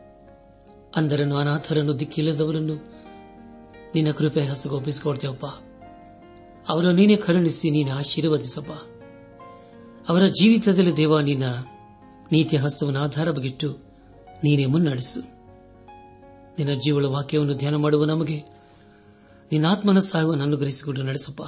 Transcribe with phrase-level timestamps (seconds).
[0.95, 2.75] ಅಂಧರನ್ನು ಅನಾಥರನ್ನು ದಿಕ್ಕಿಲ್ಲದವರನ್ನು
[3.95, 5.45] ನಿನ್ನ ಕೃಪೆ ಹಸಗೊಪ್ಪಿಸಿಕೊಡ್ತೇವಪ್ಪ
[6.69, 8.71] ಅವರ ನೀನೆ ಕರುಣಿಸಿ, ನೀನು ಆಶೀರ್ವದಿಸಪ್ಪ.
[10.09, 11.43] ಅವರ ಜೀವಿತದಲ್ಲಿ ದೇವ, ನಿನ್ನ
[12.31, 13.77] ನೀತಿ ಹಸ್ತವನ್ನು ಆಧಾರವಾಗಿಟ್ಟು
[14.43, 15.19] ನೀನೇ ಮುನ್ನಡೆಸು.
[16.57, 18.43] ನಿನ್ನ ಜೀವಳ ವಾಕ್ಯವನ್ನು ಧ್ಯಾನ ಮಾಡುವ ನಮಗೆ
[19.51, 21.41] ನಿನ್ನ ಆತ್ಮನ ಸಹಾಯವನ್ನು ಅನುಗ್ರಹಿಸಿಕೊಂಡು ನಡೆಸಪ್ಪ.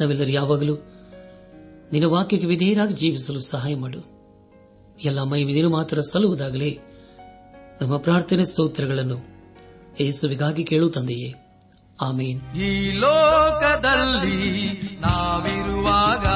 [0.00, 0.74] ನಾವೆಲ್ಲರೂ ಯಾವಾಗಲೂ
[1.92, 4.20] ನಿನ್ನ ವಾಕ್ಯಕ್ಕೆ ವಿಧೇಯರಾಗಿ ಜೀವಿಸಲು ಸಹಾಯ ಮಾಡು.
[5.04, 6.78] ಎಲ್ಲ ಮೈ ದಿನ ಮಾತ್ರ ಸಲ್ಲುವುದಾಗಲೇ.
[7.80, 9.30] ನಮ್ಮ ಪ್ರಾರ್ಥನೆ ಸ್ತೋತ್ರಗಳನ್ನು
[10.00, 11.34] ಯೇಸುವಿಗಾಗಿ ಕೇಳು ತಂದೆಯೇ.
[12.02, 12.56] ಆಮೇನ್.
[12.56, 16.26] ಈ ಲೋಕದಲ್ಲಿ ನಾವಿರುವಾಗ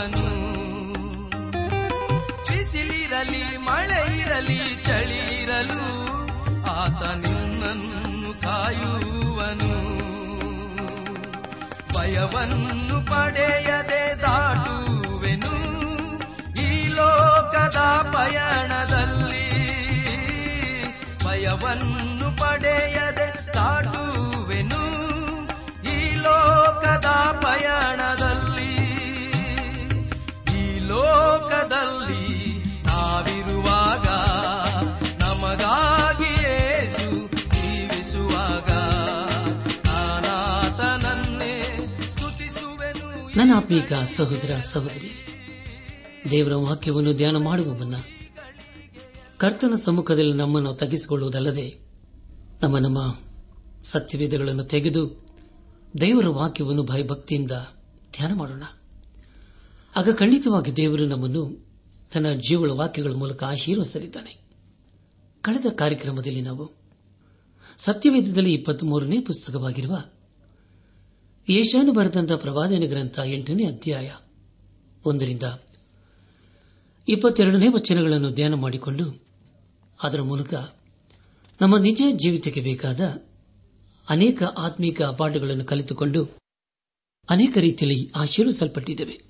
[0.00, 0.36] ಕಾಯುವನು
[2.42, 5.82] ಬಿಸಿಲಿರಲಿ ಮಳೆ ಇರಲಿ ಚಳಿ ಇರಲು
[6.64, 10.00] ಆತ ನಿನ್ನನ್ನು ಕಾಯುವನು.
[11.98, 15.56] ಭಯವನ್ನು ಪಡೆಯದೆ ದಾಟುವೆನು
[16.62, 17.78] ಈ ಲೋಕದ
[18.14, 19.50] ಪಯಣದಲ್ಲಿ.
[21.24, 23.09] ಭಯವನ್ನು ಪಡೆಯದೆ
[43.56, 45.10] ಆತ್ಮೀಕ ಸಹೋದರ ಸಹೋದರಿ,
[46.30, 47.94] ದೇವರ ವಾಕ್ಯವನ್ನು ಧ್ಯಾನ ಮಾಡುವ ಮುನ್ನ
[49.36, 51.78] ಕರ್ತನ ಸಮ್ಮುಖದಲ್ಲಿ ನಮ್ಮನ್ನು ತಗ್ಗಿಸಿಕೊಳ್ಳುವುದಲ್ಲದೆ
[52.62, 53.18] ನಮ್ಮ ನಮ್ಮ
[53.82, 55.26] ಸತ್ಯವೇದಗಳನ್ನು ತೆಗೆದು
[56.00, 57.50] ದೇವರ ವಾಕ್ಯವನ್ನು ಭಯಭಕ್ತಿಯಿಂದ
[58.12, 58.62] ಧ್ಯಾನ ಮಾಡೋಣ.
[59.96, 61.70] ಆಗ ಖಂಡಿತವಾಗಿ ದೇವರು ನಮ್ಮನ್ನು
[62.12, 64.40] ತನ್ನ ಜೀವಳ ವಾಕ್ಯಗಳ ಮೂಲಕ ಆಶೀರ್ವಸಲಿದ್ದಾನೆ
[65.42, 66.70] ಕಳೆದ ಕಾರ್ಯಕ್ರಮದಲ್ಲಿ ನಾವು
[67.78, 70.02] ಸತ್ಯವೇದದಲ್ಲಿ ಇಪ್ಪತ್ಮೂರನೇ ಪುಸ್ತಕವಾಗಿರುವ
[71.50, 74.10] ಯೇಷಾನು ಬರೆದಂತಹ ಪ್ರವಾದನ ಗ್ರಂಥ ಎಂಟನೇ ಅಧ್ಯಾಯ.
[75.06, 75.42] ಒಂದರಿಂದ
[77.08, 79.22] ಇಪ್ಪತ್ತೆರಡನೇ ವಚನಗಳನ್ನು ಧ್ಯಾನ ಮಾಡಿಕೊಂಡು
[80.02, 80.54] ಅದರ ಮೂಲಕ
[81.60, 83.00] ನಮ್ಮ ನಿಜ ಜೀವಿತಕ್ಕೆ ಬೇಕಾದ
[84.08, 86.28] ಅನೇಕ ಆತ್ಮೀಕ ಪಾಠಗಳನ್ನು ಕಲಿತುಕೊಂಡು
[87.30, 89.20] ಅನೇಕ ರೀತಿಯಲ್ಲಿ ಆಶೀರ್ವಿಸಲ್ಪಟ್ಟಿದ್ದೇವೆ.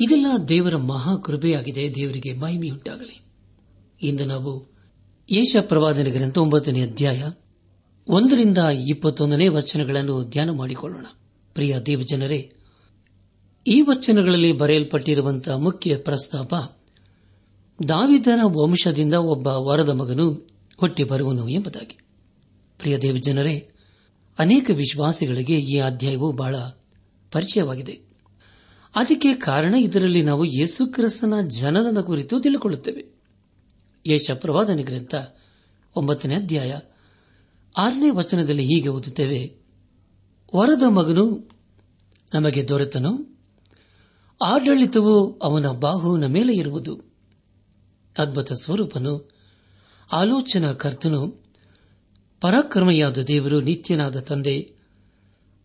[0.00, 3.22] ಇದೆಲ್ಲ ದೇವರ ಮಹಾ ಕೃಪೆಯಾಗಿದೆ ದೇವರಿಗೆ ಮಹಿಮೆಯುಂಟಾಗಲಿ.
[4.02, 4.74] ಇಂದು ನಾವು
[5.30, 7.30] ಯೇಷ ಪ್ರವಾದನ ಗ್ರಂಥ ಒಂಬತ್ತನೇ ಅಧ್ಯಾಯ
[8.08, 11.06] ಒಂದರಿಂದ ಇಪ್ಪತ್ತೊಂದನೇ ವಚನಗಳನ್ನು ಧ್ಯಾನ ಮಾಡಿಕೊಳ್ಳೋಣ.
[11.54, 12.52] ಪ್ರಿಯ ದೇವಜನರೇ
[13.66, 16.54] ಈ ವಚನಗಳಲ್ಲಿ ಬರೆಯಲ್ಪಟ್ಟಿರುವಂತಹ ಮುಖ್ಯ ಪ್ರಸ್ತಾಪ,
[17.88, 20.32] ದಾವಿದನ ವಂಶದಿಂದ ಒಬ್ಬ ವರದ ಮಗನು
[20.76, 21.98] ಹೊಟ್ಟೆ ಬರುವನು ಎಂಬುದಾಗಿ.
[22.78, 23.70] ಪ್ರಿಯ ದೇವಜನರೇ
[24.38, 26.56] ಅನೇಕ ವಿಶ್ವಾಸಿಗಳಿಗೆ ಈ ಅಧ್ಯಾಯವು ಬಹಳ
[27.32, 28.00] ಪರಿಚಯವಾಗಿದೆ.
[28.96, 33.04] ಅದಕ್ಕೆ ಕಾರಣ ಇದರಲ್ಲಿ ನಾವು ಯೇಸುಕ್ರಿಸ್ತನ ಜನನದ ಕುರಿತು ತಿಳಿಕೊಳ್ಳುತ್ತೇವೆ
[34.06, 35.14] ಯೇಷ ಪ್ರವಾದನೆ ಗ್ರಂಥ
[35.96, 36.78] ಒಂಬತ್ತನೇ ಅಧ್ಯಾಯ
[37.76, 39.63] ಆರನೇ ವಚನದಲ್ಲಿ ಹೀಗೆ ಓದುತ್ತೇವೆ
[40.56, 41.50] ವರದ ಮಗನು
[42.34, 43.38] ನಮಗೆ ದೊರೆತನು.
[44.42, 47.00] ಆಡಳಿತವು ಅವನ ಬಾಹುವಿನ ಮೇಲೆ ಇರುವುದು.
[48.18, 49.30] ಅದ್ಭುತ ಸ್ವರೂಪನು,
[50.12, 51.42] ಆಲೋಚನಾ ಕರ್ತನು,
[52.40, 54.72] ಪರಾಕ್ರಮೆಯಾದ ದೇವರು, ನಿತ್ಯನಾದ ತಂದೆ,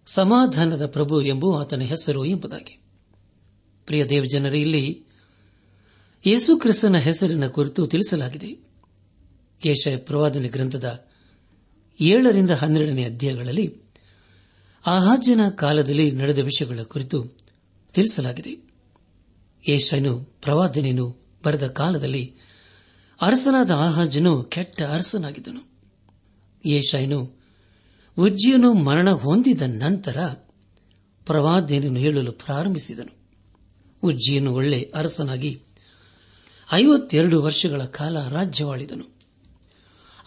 [0.06, 2.82] ಸಮಾಧಾನದ ಪ್ರಭು ಎಂಬು ಆತನ ಹೆಸರು ಎಂಬುದಾಗಿ.
[3.86, 5.04] ಪ್ರಿಯ ದೇವಜನರೇ, ಇಲ್ಲಿ
[6.26, 8.68] ಯೇಸು ಕ್ರಿಸ್ತನ ಹೆಸರಿನ ಕುರಿತು ತಿಳಿಸಲಾಗಿದೆ.
[9.66, 11.06] ಯೇಷ ಪ್ರವಾದನೆ ಗ್ರಂಥದ
[12.02, 13.89] ಏಳರಿಂದ ಹನ್ನೆರಡನೇ ಅಧ್ಯಾಯಗಳಲ್ಲಿ
[14.86, 17.24] ಆಹಾಜ್ಯನ ಕಾಲದಲ್ಲಿ ನಡೆದ ವಿಷಯಗಳ ಕುರಿತು
[17.94, 18.70] ತಿಳಿಸಲಾಗಿದೆ.
[19.70, 22.36] ಏಷನು ಪ್ರವಾದನೆಯನ್ನು ಬರೆದ ಕಾಲದಲ್ಲಿ
[23.22, 25.70] ಅರಸನಾದ ಆಹಾಜನು ಕೆಟ್ಟ ಅರಸನಾಗಿದ್ದನು.
[26.66, 27.40] ಏಷಾಯನು
[28.18, 30.18] ಉಜ್ಜಿಯನು ಮರಣ ಹೊಂದಿದ ನಂತರ
[31.26, 33.18] ಪ್ರವಾದನೆಯನ್ನು ಹೇಳಲು ಪ್ರಾರಂಭಿಸಿದನು.
[34.04, 35.62] ಉಜ್ಜಿಯನು ಒಳ್ಳೆ ಅರಸನಾಗಿ
[36.74, 39.20] ಐವತ್ತೆರಡು ವರ್ಷಗಳ ಕಾಲ ರಾಜ್ಯವಾಳಿದನು.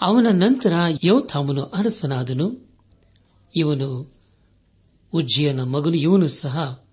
[0.00, 0.72] ಅವನ ನಂತರ
[1.04, 2.72] ಯೋಥಾಮನು ಅರಸನಾದನು.
[3.56, 4.21] ಇವನು
[5.12, 6.84] ಉಜ್ಜಿಯನ ಮಗನು ಇವನು ಸಹ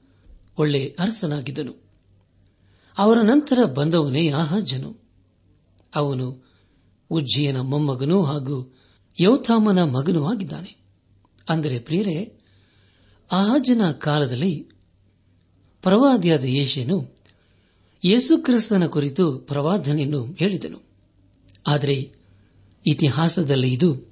[0.58, 1.84] ಒಳ್ಳೆ ಅರಸನಾಗಿದ್ದನು.
[2.98, 5.04] ಅವರ ನಂತರ ಬಂದವನೇ ಆಹಾಜನು.
[5.96, 6.52] ಅವನು
[7.10, 8.78] ಉಜ್ಜಿಯನ ಮೊಮ್ಮಗನು ಹಾಗೂ
[9.22, 10.78] ಯೌಥಾಮನ ಮಗನೂ ಆಗಿದ್ದಾನೆ.
[11.50, 12.40] ಅಂದರೆ ಪ್ರಿಯರೇ,
[13.32, 14.70] ಆಹಾಜನ ಕಾಲದಲ್ಲಿ
[15.82, 17.18] ಪ್ರವಾದಿಯಾದ ಯೇಷನು
[18.06, 20.82] ಯೇಸುಕ್ರಿಸ್ತನ ಕುರಿತು ಪ್ರವಾದನೆಯನ್ನು ಹೇಳಿದನು.
[21.68, 22.14] ಆದರೆ
[22.86, 24.12] ಇತಿಹಾಸದಲ್ಲಿ ಇದು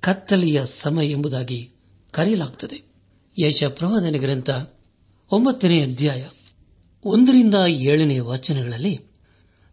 [0.00, 1.72] ಕತ್ತಲೆಯ ಸಮಯ ಎಂಬುದಾಗಿ
[2.10, 2.89] ಕರೆಯಲಾಗುತ್ತದೆ
[3.38, 4.50] ಯಶ ಪ್ರವಾದನೆ ಗ್ರಂಥ
[5.32, 6.28] ಒಂಬತ್ತನೇ ಅಧ್ಯಾಯ
[7.04, 9.00] ಒಂದರಿಂದ ಏಳನೇ ವಚನಗಳಲ್ಲಿ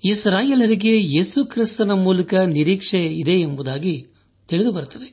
[0.06, 4.08] ಇಸ್ರಾಯೇಲರಿಗೆ ಯೇಸುಕ್ರಿಸ್ತನ ಮೂಲಕ ನಿರೀಕ್ಷೆ ಇದೆ ಎಂಬುದಾಗಿ
[4.48, 5.10] ತಿಳಿದುಬರುತ್ತದೆ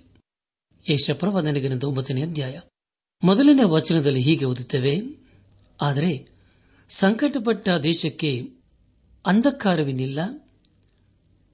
[0.92, 2.60] ಯಶ ಪ್ರವಾದನೆ ಗ್ರಂಥ ಒಂಬತ್ತನೇ ಅಧ್ಯಾಯ
[3.24, 4.94] ಮೊದಲನೇ ವಚನದಲ್ಲಿ ಹೀಗೆ ಓದುತ್ತೇವೆ,
[5.82, 6.12] ಆದರೆ
[6.88, 8.42] ಸಂಕಟಪಟ್ಟ ದೇಶಕ್ಕೆ
[9.26, 10.18] ಅಂಧಕಾರವೇನಿಲ್ಲ.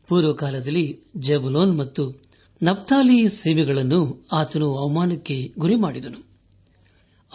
[0.09, 2.23] ಪೂರ್ವಕಾಲದಲ್ಲಿ ಜಬುಲೋನ್ ಮತ್ತು
[2.63, 6.30] ನಪ್ತಾಲಿ ಸೇವೆಗಳನ್ನು ಆತನು ಅವಮಾನಕ್ಕೆ ಗುರಿ ಮಾಡಿದನು.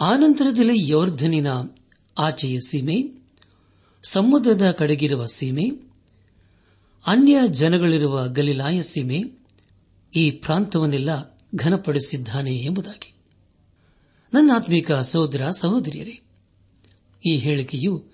[0.00, 1.46] ಆನಂತರದಲ್ಲಿ ಯೋರ್ಧನಿನ
[2.18, 3.22] ಆಚೆಯ ಸೀಮೆ,
[4.02, 5.70] ಸಮುದ್ರದ ಕಡೆಗಿರುವ ಸೀಮೆ,
[7.06, 9.22] ಅನ್ಯ ಜನಗಳಿರುವ ಗಲಿಲಾಯ ಸೀಮೆ
[10.16, 13.14] ಈ ಪ್ರಾಂತವನ್ನೆಲ್ಲ ಘನಪಡಿಸಿದ್ದಾನೆ ಎಂಬುದಾಗಿ.
[14.34, 16.20] ನನ್ನ ಆತ್ಮಿಕ ಸಹೋದರ ಸಹೋದರಿಯರೇ,
[17.26, 18.04] ಈ ಹೇಳಿಕೆಯು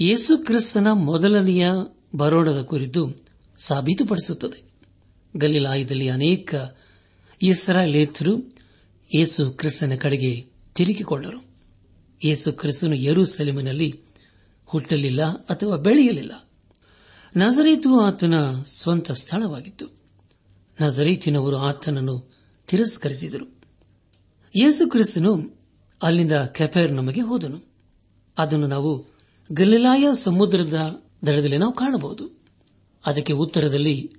[0.00, 1.70] ಯೇಸುಕ್ರಿಸ್ತನ ಮೊದಲನೆಯ
[2.16, 3.16] ಬರೋಣದ ಕುರಿತು
[3.58, 4.68] ಸಾಬೀತುಪಡಿಸುತ್ತದೆ.
[5.36, 6.54] ಗಲಿಲಾಯದಲ್ಲಿ ಅನೇಕ
[7.42, 8.56] ಇಸ್ರಾಲೇತರು
[9.14, 11.44] ಯೇಸು ಕ್ರಿಸ್ತನ ಕಡೆಗೆ ತಿರುಗಿಕೊಂಡರು
[12.24, 14.00] ಯೇಸು ಕ್ರಿಸ್ತನು ಯರೂಸೆಲೆಮಿನಲ್ಲಿ
[14.64, 16.50] ಹುಟ್ಟಲಿಲ್ಲ ಅಥವಾ ಬೆಳೆಯಲಿಲ್ಲ.
[17.36, 18.34] ನಜರೀತು ಆತನ
[18.66, 19.86] ಸ್ವಂತ ಸ್ಥಳವಾಗಿತ್ತು.
[20.80, 22.34] ನಜರೀತಿನವರು ಆತನನ್ನು
[22.68, 23.44] ತಿರಸ್ಕರಿಸಿದರು.
[24.56, 25.58] ಯೇಸು ಕ್ರಿಸ್ತನು
[26.02, 27.60] ಅಲ್ಲಿಂದ ಕೆಫೆರ್ ನಮಗೆ ಹೋದನು.
[28.38, 29.06] ಅದನ್ನು ನಾವು
[29.52, 32.42] ಗಲಿಲಾಯ ಸಮುದ್ರದ ದಡದಲ್ಲಿ ನಾವು ಕಾಣಬಹುದು.
[33.06, 34.12] ಅದಕ್ಕೆ ಉತ್ತರದಲ್ಲಿ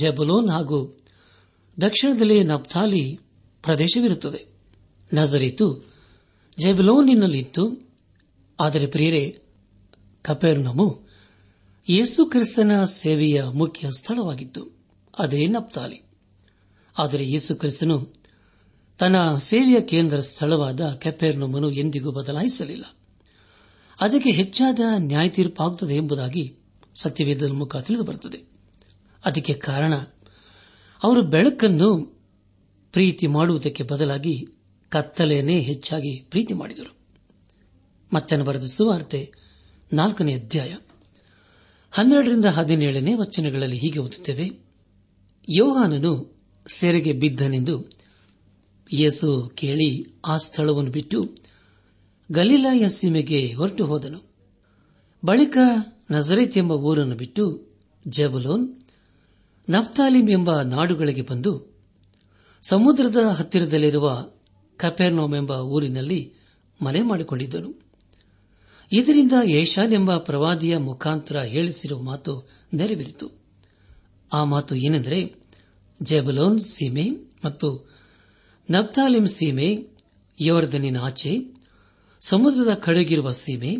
[0.00, 1.04] ಜಬಲೋನ್ ಹಾಗೂ
[1.80, 3.20] ದಕ್ಷಿಣದಲ್ಲಿ ನಪ್ತಾಲಿ
[3.62, 4.46] ಪ್ರದೇಶವಿರುತ್ತದೆ.
[5.14, 5.97] ನಜರಿತು
[6.58, 7.88] ಜೆಬಲೋನಿನಲ್ಲಿತ್ತು.
[8.60, 9.42] ಆದರೆ ಪ್ರಿಯರೇ,
[10.22, 11.08] ಕಪೇರ್ನಮು
[11.88, 14.78] ಯೇಸು ಕ್ರಿಸ್ತನ ಸೇವೆಯ ಮುಖ್ಯ ಸ್ಥಳವಾಗಿತ್ತು.
[15.18, 16.02] ಅದೇ ನಪ್ತಾಲಿ.
[16.98, 18.12] ಆದರೆ ಯೇಸು ಕ್ರಿಸ್ತನು
[18.98, 22.84] ತನ್ನ ಸೇವೆಯ ಕೇಂದ್ರ ಸ್ಥಳವಾದ ಕೆಪೇರ್ನಮನು ಎಂದಿಗೂ ಬದಲಾಯಿಸಲಿಲ್ಲ.
[24.00, 26.56] ಅದಕ್ಕೆ ಹೆಚ್ಚಾದ ನ್ಯಾಯ ತೀರ್ಪಾಗುತ್ತದೆ ಎಂಬುದಾಗಿ
[27.02, 28.50] ಸತ್ಯವೇದದ ಮುಖ ತಿಳಿದುಬರುತ್ತದೆ.
[29.24, 29.94] ಅದಕ್ಕೆ ಕಾರಣ,
[31.02, 32.20] ಅವರು ಬೆಳಕನ್ನು
[32.92, 34.46] ಪ್ರೀತಿ ಮಾಡುವುದಕ್ಕೆ ಬದಲಾಗಿ
[34.88, 36.96] ಕತ್ತಲೆಯನ್ನೇ ಹೆಚ್ಚಾಗಿ ಪ್ರೀತಿ ಮಾಡಿದರು.
[38.12, 39.32] ಮತ್ತೆ ಬರೆದ ಸುವಾರ್ತೆ
[39.92, 40.76] ನಾಲ್ಕನೇ ಅಧ್ಯಾಯ.
[41.90, 44.50] ಹನ್ನೆರಡರಿಂದ ಹದಿನೇಳನೇ ವಚನಗಳಲ್ಲಿ ಹೀಗೆ ಓದುತ್ತೇವೆ.
[45.48, 47.84] ಯೋಹಾನನು ಸೆರೆಗೆ ಬಿದ್ದನೆಂದು
[48.92, 51.36] ಯೇಸು ಕೇಳಿ ಆ ಸ್ಥಳವನ್ನು ಬಿಟ್ಟು
[52.32, 54.22] ಗಲೀಲಾಯ ಸೀಮೆಗೆ ಹೊರಟು ಹೋದನು.
[55.24, 55.58] ಬಳಿಕ
[56.10, 57.68] ನಜರೇತ್ ಎಂಬ ಊರನ್ನು ಬಿಟ್ಟು
[58.08, 58.76] ಜಬಲೋನ್,
[59.70, 61.78] ನಫ್ತಾಲಿಮ್ ಎಂಬ ನಾಡುಗಳಿಗೆ ಬಂದು
[62.62, 64.30] ಸಮುದ್ರದ ಹತ್ತಿರದಲ್ಲಿರುವ
[64.78, 66.32] ಕಪೆರ್ನೋಮ್ ಎಂಬ ಊರಿನಲ್ಲಿ
[66.82, 67.82] ಮನೆ ಮಾಡಿಕೊಂಡಿದ್ದನು.
[68.92, 73.30] ಇದರಿಂದ ಏಷಾನ್ ಎಂಬ ಪ್ರವಾದಿಯ ಮುಖಾಂತರ ಹೇಳಿಸಿರುವ ಮಾತು ನೆರವೇರಿತು.
[74.32, 75.34] ಆ ಮಾತು ಏನೆಂದರೆ,
[76.02, 77.10] ಜೆಬಲೋನ್ ಸೀಮೆ
[77.44, 77.90] ಮತ್ತು
[78.70, 79.88] ನಬ್ತಾಲಿಮ್ ಸೀಮೆ
[80.40, 81.38] ಯವರ್ಧನಿನ ಆಚೆ,
[82.20, 83.76] ಸಮುದ್ರದ ಕಡೆಗಿರುವ ಸೀಮೆ,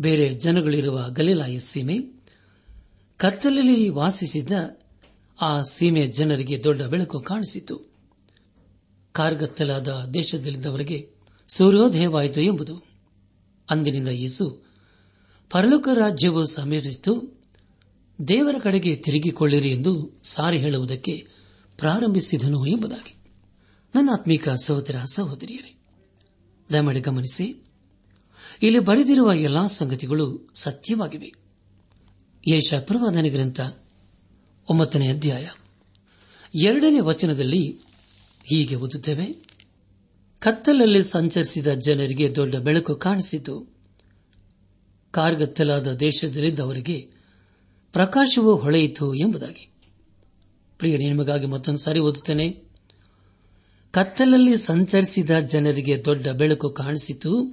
[0.00, 1.98] ಬೇರೆ ಜನಗಳಿರುವ ಗಲೀಲಾಯ ಸೀಮೆ,
[3.16, 4.52] ಕತ್ತಲಲ್ಲಿ ವಾಸಿಸಿದ್ದ
[5.40, 7.89] ಆ ಸೀಮೆ ಜನರಿಗೆ ದೊಡ್ಡ ಬೆಳಕು ಕಾಣಿಸಿತು.
[9.12, 11.10] ಕಾರ್ಗತ್ತಲಾದ ದೇಶದಲ್ಲಿದ್ದವರಿಗೆ
[11.48, 12.82] ಸೂರ್ಯೋದಯವಾಯಿತು ಎಂಬುದು.
[13.70, 14.62] ಅಂದಿನಿಂದ ಯೇಸು
[15.50, 17.40] ಪರಲೋಕ ರಾಜ್ಯವು ಸಮೀಪಿಸಿತು.
[18.28, 21.28] ದೇವರ ಕಡೆಗೆ ತಿರುಗಿಕೊಳ್ಳಿರಿ ಎಂದು ಸಾರಿ ಹೇಳುವುದಕ್ಕೆ
[21.78, 23.16] ಪ್ರಾರಂಭಿಸಿದನು ಎಂಬುದಾಗಿ.
[23.94, 25.78] ನನ್ನ ಆತ್ಮೀಕ ಸಹೋದರ ಸಹೋದರಿಯರೇ,
[26.72, 27.64] ದಯಮಾಡಿ ಗಮನಿಸಿ,
[28.62, 31.32] ಇಲ್ಲಿ ಬರೆದಿರುವ ಎಲ್ಲಾ ಸಂಗತಿಗಳು ಸತ್ಯವಾಗಿವೆ.
[32.48, 33.60] ಯೇಷ ಪ್ರವಾದನೆ ಗ್ರಂಥ
[34.70, 35.48] ಒಂಬತ್ತನೇ ಅಧ್ಯಾಯ
[36.54, 37.80] ಎರಡನೇ ವಚನದಲ್ಲಿ
[38.50, 39.26] ಹೀಗೆ ಓದುತ್ತೇವೆ.
[40.38, 43.66] ಕತ್ತಲಲ್ಲಿ ಸಂಚರಿಸಿದ ಜನರಿಗೆ ದೊಡ್ಡ ಬೆಳಕು ಕಾಣಿಸಿತು.
[45.10, 47.10] ಕಾರ್ಗತ್ತಲಾದ ದೇಶದಲ್ಲಿದ್ದವರಿಗೆ
[47.92, 49.72] ಪ್ರಕಾಶವು ಹೊಳೆಯಿತು ಎಂಬುದಾಗಿ.
[50.78, 52.50] ಪ್ರಿಯ ನಿಮಗಾಗಿ ಮತ್ತೊಂದು ಸಾರಿ ಓದುತ್ತೇನೆ.
[53.90, 57.46] ಕತ್ತಲಲ್ಲಿ ಸಂಚರಿಸಿದ ಜನರಿಗೆ ದೊಡ್ಡ ಬೆಳಕು ಕಾಣಿಸಿತು.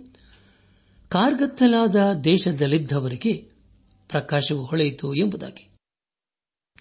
[1.09, 3.33] ಕಾರ್ಗತ್ತಲಾದ ದೇಶದಲ್ಲಿದ್ದವರಿಗೆ
[4.09, 5.69] ಪ್ರಕಾಶವು ಹೊಳೆಯಿತು ಎಂಬುದಾಗಿ.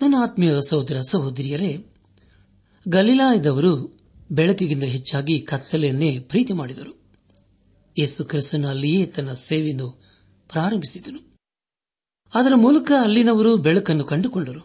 [0.02, 1.84] ನನ್ನ ಆತ್ಮೀಯ ಸಹೋದರ ಸಹೋದರಿಯರೇ,
[2.88, 3.95] ಗಲೀಲಾಯದವರು
[4.30, 7.06] ಬೆಳಕಿಗಿಂತ ಹೆಚ್ಚಾಗಿ ಕತ್ತಲೆಯನ್ನೇ ಪ್ರೀತಿ ಮಾಡಿದರು.
[7.98, 9.90] ಯೇಸು ಕ್ರಿಸ್ತನ ಅಲ್ಲಿಯೇ ತನ್ನ ಸೇವೆಯನ್ನು
[10.48, 11.36] ಪ್ರಾರಂಭಿಸಿದನು.
[12.34, 14.60] ಅದರ ಮೂಲಕ ಅಲ್ಲಿನವರು ಬೆಳಕನ್ನು ಕಂಡುಕೊಂಡರು.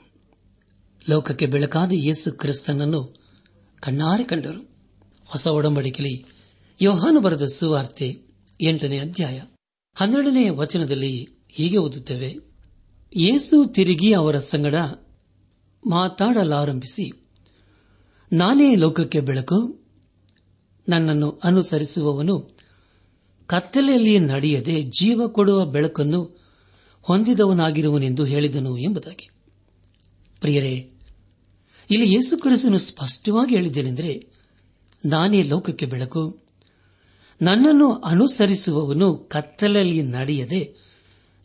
[1.10, 3.16] ಲೋಕಕ್ಕೆ ಬೆಳಕಾದ ಯೇಸು ಕ್ರಿಸ್ತನನ್ನು
[3.80, 4.72] ಕಣ್ಣಾರೆ ಕಂಡರು.
[5.26, 6.26] ಹೊಸ ಒಡಂಬಡಿಕೆಯಲ್ಲಿ
[6.82, 8.22] ಯೋಹಾನು ಬರೆದ ಸುವಾರ್ತೆ
[8.62, 9.42] ಎಂಟನೇ ಅಧ್ಯಾಯ
[9.96, 12.36] ಹನ್ನೆರಡನೇ ವಚನದಲ್ಲಿ ಹೀಗೆ ಓದುತ್ತೇವೆ.
[13.16, 14.76] ಯೇಸು ತಿರುಗಿ ಅವರ ಸಂಗಡ
[15.86, 17.21] ಮಾತಾಡಲಾರಂಭಿಸಿ.
[18.34, 19.80] ನಾನೇ ಲೋಕಕ್ಕೆ ಬೆಳಕು,
[20.90, 22.58] ನನ್ನನ್ನು ಅನುಸರಿಸುವವನು
[23.48, 26.40] ಕತ್ತಲೆಯಲ್ಲಿ ನಡೆಯದೆ ಜೀವ ಕೊಡುವ ಬೆಳಕನ್ನು
[27.02, 29.30] ಹೊಂದಿದವನಾಗಿರುವನೆಂದು ಹೇಳಿದನು ಎಂಬುದಾಗಿ.
[30.40, 30.94] ಪ್ರಿಯರೇ,
[31.90, 34.28] ಇಲ್ಲಿ ಯೇಸು ಕ್ರಿಸ್ತನು ಸ್ಪಷ್ಟವಾಗಿ ಹೇಳಿದ್ದೇನೆಂದರೆ,
[35.06, 36.40] ನಾನೇ ಲೋಕಕ್ಕೆ ಬೆಳಕು,
[37.42, 40.76] ನನ್ನನ್ನು ಅನುಸರಿಸುವವನು ಕತ್ತಲಲ್ಲಿ ನಡೆಯದೆ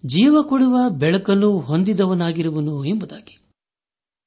[0.06, 3.38] ಜೀವ ಕೊಡುವ ಬೆಳಕನ್ನು ಹೊಂದಿದವನಾಗಿರುವನು ಎಂಬುದಾಗಿ.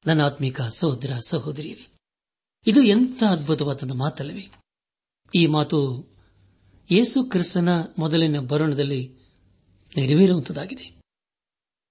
[0.06, 1.94] ನನ್ನ ಆತ್ಮಿಕ ಸಹೋದರ ಸಹೋದರಿಯರೇ
[2.68, 4.52] ಇದು ಎಂಥ ಅದ್ಭುತವಾದ ಮಾತಲ್ಲವೇ?
[5.36, 6.10] ಈ ಮಾತು
[6.92, 9.14] ಯೇಸು ಕ್ರಿಸ್ತನ ಮೊದಲಿನ ಬರೋಣದಲ್ಲಿ
[9.98, 11.02] ನೆರವೇರುವಂತದಾಗಿದೆ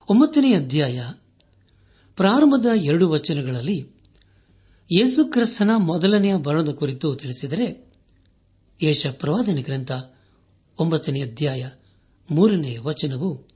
[0.09, 1.05] ಒಂಬತ್ತನೇ ಅಧ್ಯಾಯ
[2.17, 3.91] ಪ್ರಾರಂಭದ ಎರಡು ವಚನಗಳಲ್ಲಿ
[4.93, 7.95] ಯೇಸು ಕ್ರಿಸ್ತನ ಮೊದಲನೆಯ ಬರಣದ ಕುರಿತು ತಿಳಿಸಿದರೆ,
[8.83, 9.93] ಯೇಷ ಪ್ರವಾದನ ಗ್ರಂಥ
[10.79, 11.69] ಒಂಬತ್ತನೇ ಅಧ್ಯಾಯ
[12.31, 13.49] ಮೂರನೇ ವಚನವು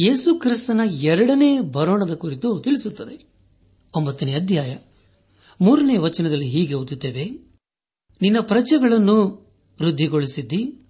[0.00, 3.28] ಯೇಸು ಕ್ರಿಸ್ತನ ಎರಡನೇ ಬರೋಣದ ಕುರಿತು ತಿಳಿಸುತ್ತದೆ.
[3.94, 4.76] ಒಂಬತ್ತನೇ ಅಧ್ಯಾಯ
[5.60, 7.24] ಮೂರನೇ ವಚನದಲ್ಲಿ ಹೀಗೆ ಓದುತ್ತೇವೆ.
[8.22, 9.46] ನಿನ್ನ ಪ್ರಜೆಗಳನ್ನು
[9.82, 10.86] ವೃದ್ಧಿಗೊಳಿಸಿದ್ದಿ,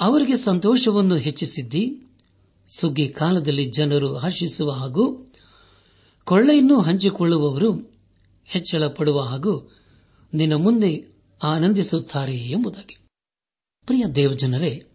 [0.00, 2.02] ಅವರಿಗೆ ಸಂತೋಷವನ್ನು ಹೆಚ್ಚಿಸಿದ್ದಿ.
[2.76, 5.32] ಸುಗ್ಗಿ ಕಾಲದಲ್ಲಿ ಜನರು ಹರ್ಷಿಸುವ ಹಾಗೂ
[6.24, 8.00] ಕೊಳ್ಳೆಯನ್ನು ಹಂಚಿಕೊಳ್ಳುವವರು
[8.44, 9.72] ಹೆಚ್ಚಳ ಪಡುವ ಹಾಗೂ
[10.34, 11.06] ನಿನ್ನ ಮುಂದೆ
[11.42, 12.96] ಆನಂದಿಸುತ್ತಾರೆ ಎಂಬುದಾಗಿ.
[13.86, 14.86] ಪ್ರಿಯ ದೇವಜನರೇ,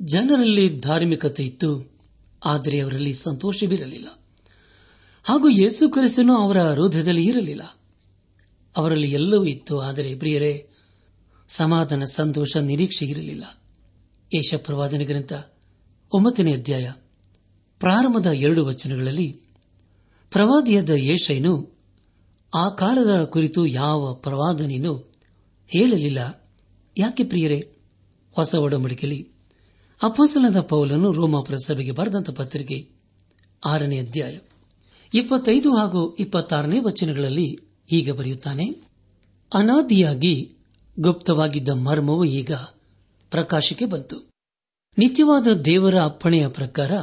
[0.00, 1.98] ಜನರಲ್ಲಿ ಧಾರ್ಮಿಕತೆ ಇತ್ತು,
[2.44, 4.08] ಆದರೆ ಅವರಲ್ಲಿ ಸಂತೋಷವಿರಲಿಲ್ಲ.
[5.24, 7.77] ಹಾಗೂ ಯೇಸು ಕರೆಸನು ಅವರ ಹೃದಯದಲ್ಲಿ ಇರಲಿಲ್ಲ.
[8.76, 10.68] ಅವರಲ್ಲಿ ಎಲ್ಲವೂ ಇತ್ತು, ಆದರೆ ಪ್ರಿಯರೇ,
[11.48, 13.62] ಸಮಾಧಾನ, ಸಂತೋಷ, ನಿರೀಕ್ಷೆ ಇರಲಿಲ್ಲ.
[14.34, 15.32] ಏಷ ಪ್ರವಾದನೆ ಗ್ರಂಥ
[16.12, 16.92] ಒಂಬತ್ತನೇ ಅಧ್ಯಾಯ,
[17.78, 19.40] ಪ್ರಾರಂಭದ ಎರಡು ವಚನಗಳಲ್ಲಿ,
[20.30, 21.78] ಪ್ರವಾದಿಯಾದ ಏಷೈನು,
[22.54, 25.12] ಆ ಕಾಲದ ಕುರಿತು ಯಾವ ಪ್ರವಾದನೆಯನ್ನು
[25.68, 26.50] ಹೇಳಲಿಲ್ಲ.
[26.98, 27.72] ಯಾಕೆ ಪ್ರಿಯರೇ?
[28.32, 29.28] ಹೊಸ ಒಡಂಬಡಿಕೆಯಲ್ಲಿ
[30.02, 32.88] ಅಪೋಸಲದ ಪೌಲನು ರೋಮಾಪುರ ಸಭೆಗೆ ಬರೆದಂತ ಪತ್ರಿಕೆ,
[33.66, 34.38] ಆರನೇ ಅಧ್ಯಾಯ,
[35.14, 38.66] ಇಪ್ಪತ್ತೈದು ಹಾಗೂ ಇಪ್ಪತ್ತಾರನೇ ವಚನಗಳಲ್ಲಿ ಹೀಗೆ ಬರೆಯುತ್ತಾನೆ,
[39.54, 40.56] ಅನಾದಿಯಾಗಿ
[41.00, 42.52] ಗುಪ್ತವಾಗಿದ್ದ ಮರ್ಮವು ಈಗ
[43.30, 44.30] ಪ್ರಕಾಶಕ್ಕೆ ಬಂತು.
[44.98, 47.00] ನಿತ್ಯವಾದ ದೇವರ ಅಪ್ಪಣೆಯ ಪ್ರಕಾರ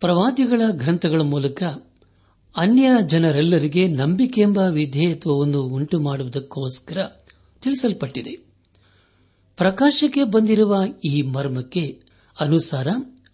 [0.00, 1.62] ಪ್ರವಾದಿಗಳ ಗ್ರಂಥಗಳ ಮೂಲಕ
[2.56, 6.98] ಅನ್ಯ ಜನರೆಲ್ಲರಿಗೆ ನಂಬಿಕೆ ಎಂಬ ವಿಧೇಯತ್ವವನ್ನು ಉಂಟು ಮಾಡುವುದಕ್ಕೋಸ್ಕರ
[7.62, 8.32] ತಿಳಿಸಲ್ಪಟ್ಟಿದೆ.
[9.56, 12.02] ಪ್ರಕಾಶಕ್ಕೆ ಬಂದಿರುವ ಈ ಮರ್ಮಕ್ಕೆ
[12.40, 12.88] ಅನುಸಾರ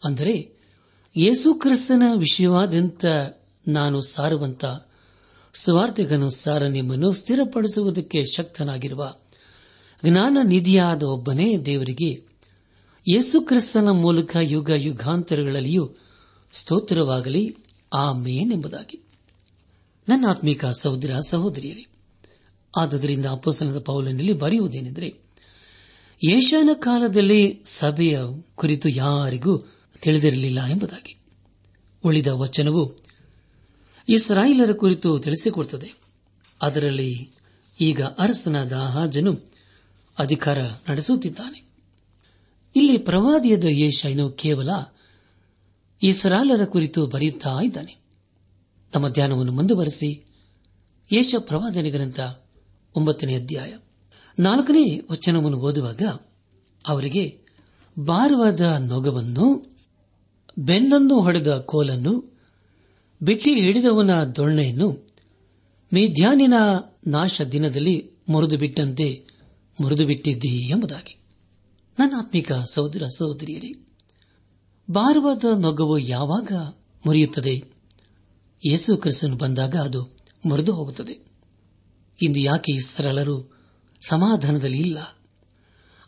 [0.04, 0.34] ಅಂದರೆ
[1.16, 2.02] ಯೇಸು ಕ್ರಿಸ್ತನ
[3.68, 4.64] ನಾನು ಸಾರುವಂತ
[5.62, 9.14] ಸ್ವಾರ್ಥಿಗನುಸಾರ ನಿಮ್ಮನ್ನು ಸ್ಥಿರಪಡಿಸುವುದಕ್ಕೆ ಶಕ್ತನಾಗಿರುವ
[10.04, 12.26] ಜ್ಞಾನ ನಿಧಿಯಾದ ಒಬ್ಬನೇ ದೇವರಿಗೆ
[13.08, 15.94] ಯೇಸು ಕ್ರಿಸ್ತನ ಮೂಲಕ ಯುಗ ಯುಗಾಂತರಗಳಲ್ಲಿಯೂ
[16.52, 17.56] ಸ್ತೋತ್ರವಾಗಲಿ.
[17.92, 19.00] ಆಮೇನ್ ಎಂಬುದಾಗಿ.
[20.08, 21.86] ನನ್ನ ಆತ್ಮಿಕ ಸಹೋದರ ಸಹೋದರಿಯರೇ,
[22.78, 25.14] ಆದುದರಿಂದ ಅಪೋಸನದ ಪೌಲನಲ್ಲಿ ಬರೆಯುವುದೇನೆಂದರೆ
[26.28, 28.20] ಏಷಾನ ಕಾಲದಲ್ಲಿ ಸಭೆಯ
[28.54, 29.58] ಕುರಿತು ಯಾರಿಗೂ
[30.02, 31.18] ತಿಳಿದಿರಲಿಲ್ಲ ಎಂಬುದಾಗಿ.
[32.04, 33.05] ಉಳಿದ ವಚನವು
[34.08, 35.92] ಇಸ್ರಾಯಿಲರ ಕುರಿತು ತಿಳಿಸಿಕೊಡುತ್ತದೆ
[36.62, 37.30] ಅದರಲ್ಲಿ
[37.80, 39.52] ಈಗ ಅರಸನಾದ ಹಾಜನು
[40.18, 41.64] ಅಧಿಕಾರ ನಡೆಸುತ್ತಿದ್ದಾನೆ.
[42.76, 44.70] ಇಲ್ಲಿ ಪ್ರವಾದಿಯದ ಯೇಷನು ಕೇವಲ
[46.02, 47.96] ಇಸ್ರಾಲರ ಕುರಿತು ಬರೆಯುತ್ತಾ ಇದ್ದಾನೆ.
[48.92, 50.24] ತಮ್ಮ ಧ್ಯಾನವನ್ನು ಮುಂದುವರೆಸಿ.
[51.12, 52.20] ಯೇಷ ಪ್ರವಾದನೆ ಗ್ರಂಥ
[52.96, 53.74] ಒಂಬತ್ತನೇ ಅಧ್ಯಾಯ.
[54.38, 56.02] ನಾಲ್ಕನೇ ವಚನವನ್ನು ಓದುವಾಗ
[56.86, 57.38] ಅವರಿಗೆ
[58.06, 59.76] ಭಾರವಾದ ನೊಗವನ್ನು,
[60.58, 62.35] ಬೆನ್ನನ್ನು ಹೊಡೆದ ಕೋಲನ್ನು
[63.22, 65.06] ಬಿಟ್ಟಿ ಹಿಡಿದವನ ದೊಣ್ಣೆಯನ್ನು
[65.94, 66.54] ಮಿಧ್ಯಾನಿನ
[67.06, 69.26] ನಾಶ ದಿನದಲ್ಲಿ ಮುರಿದು ಬಿಟ್ಟಂತೆ
[69.80, 71.18] ಮುರಿದು ಎಂಬುದಾಗಿ.
[71.98, 73.86] ನನ್ನ ಆತ್ಮಿಕ ಸಹೋದರ ಸಹೋದರಿಯರೇ
[74.90, 76.52] ಭಾರವಾದ ನೊಗವು ಯಾವಾಗ
[77.06, 77.64] ಮುರಿಯುತ್ತದೆ?
[78.66, 81.18] ಯೇಸು ಕ್ರಿಸ್ತನು ಬಂದಾಗ ಅದು ಮುರಿದು ಹೋಗುತ್ತದೆ.
[82.22, 83.56] ಇಂದು ಯಾಕೆ ಸರಳರು
[84.08, 84.98] ಸಮಾಧಾನದಲ್ಲಿ ಇಲ್ಲ?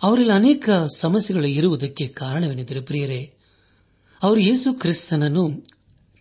[0.03, 3.35] ಅವರಲ್ಲಿ ಅನೇಕ ಸಮಸ್ಯೆಗಳು ಇರುವುದಕ್ಕೆ ಕಾರಣವೇನೆಂದರೆ ಪ್ರಿಯರೇ,
[4.23, 5.67] ಅವರು ಯೇಸು ಕ್ರಿಸ್ತನನ್ನು